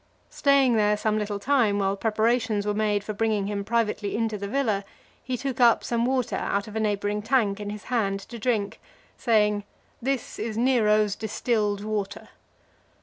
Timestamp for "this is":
10.01-10.57